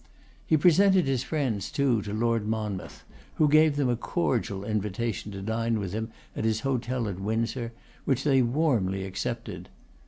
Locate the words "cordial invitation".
3.95-5.31